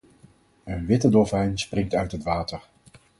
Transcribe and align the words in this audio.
Een 0.63 0.85
witte 0.85 1.09
dolfijn 1.09 1.59
springt 1.59 1.93
uit 1.93 2.11
het 2.11 2.23
water. 2.23 2.63